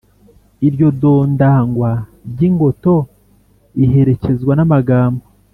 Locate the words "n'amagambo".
4.55-5.25